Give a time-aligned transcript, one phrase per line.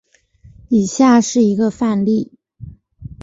[0.67, 2.31] 以下是一个范例。